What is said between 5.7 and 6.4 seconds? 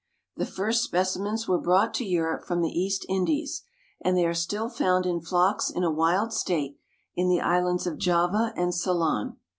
a wild